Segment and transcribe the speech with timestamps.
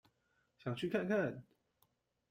[0.57, 1.43] 想去看看